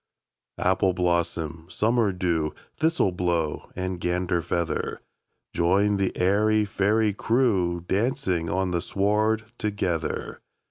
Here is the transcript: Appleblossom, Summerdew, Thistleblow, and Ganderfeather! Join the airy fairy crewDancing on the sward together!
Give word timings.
Appleblossom, 0.59 1.67
Summerdew, 1.69 2.55
Thistleblow, 2.79 3.69
and 3.75 4.01
Ganderfeather! 4.01 4.97
Join 5.53 5.97
the 5.97 6.17
airy 6.17 6.65
fairy 6.65 7.13
crewDancing 7.13 8.51
on 8.51 8.71
the 8.71 8.81
sward 8.81 9.43
together! 9.59 10.41